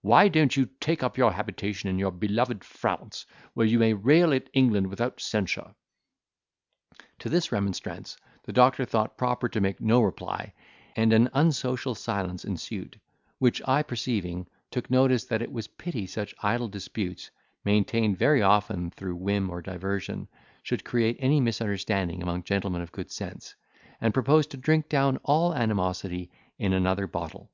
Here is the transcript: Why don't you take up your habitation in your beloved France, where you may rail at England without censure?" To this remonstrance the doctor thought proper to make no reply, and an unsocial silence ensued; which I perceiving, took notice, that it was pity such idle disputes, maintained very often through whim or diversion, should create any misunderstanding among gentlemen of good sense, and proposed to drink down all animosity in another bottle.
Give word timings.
Why 0.00 0.26
don't 0.26 0.56
you 0.56 0.68
take 0.80 1.04
up 1.04 1.16
your 1.16 1.30
habitation 1.30 1.88
in 1.88 2.00
your 2.00 2.10
beloved 2.10 2.64
France, 2.64 3.26
where 3.54 3.64
you 3.64 3.78
may 3.78 3.92
rail 3.94 4.34
at 4.34 4.50
England 4.52 4.88
without 4.88 5.20
censure?" 5.20 5.72
To 7.20 7.28
this 7.28 7.52
remonstrance 7.52 8.16
the 8.42 8.52
doctor 8.52 8.84
thought 8.84 9.16
proper 9.16 9.48
to 9.50 9.60
make 9.60 9.80
no 9.80 10.02
reply, 10.02 10.52
and 10.96 11.12
an 11.12 11.30
unsocial 11.32 11.94
silence 11.94 12.44
ensued; 12.44 13.00
which 13.38 13.62
I 13.68 13.84
perceiving, 13.84 14.48
took 14.72 14.90
notice, 14.90 15.26
that 15.26 15.42
it 15.42 15.52
was 15.52 15.68
pity 15.68 16.08
such 16.08 16.34
idle 16.42 16.66
disputes, 16.66 17.30
maintained 17.64 18.18
very 18.18 18.42
often 18.42 18.90
through 18.90 19.14
whim 19.14 19.48
or 19.48 19.62
diversion, 19.62 20.26
should 20.64 20.82
create 20.84 21.18
any 21.20 21.40
misunderstanding 21.40 22.20
among 22.20 22.42
gentlemen 22.42 22.82
of 22.82 22.90
good 22.90 23.12
sense, 23.12 23.54
and 24.00 24.12
proposed 24.12 24.50
to 24.50 24.56
drink 24.56 24.88
down 24.88 25.18
all 25.22 25.54
animosity 25.54 26.32
in 26.58 26.72
another 26.72 27.06
bottle. 27.06 27.52